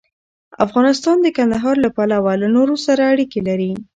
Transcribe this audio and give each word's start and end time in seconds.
افغانستان 0.65 1.17
د 1.21 1.27
کندهار 1.37 1.75
له 1.85 1.89
پلوه 1.95 2.33
له 2.41 2.47
نورو 2.55 2.75
سره 2.85 3.01
اړیکې 3.13 3.39
لري. 3.47 3.71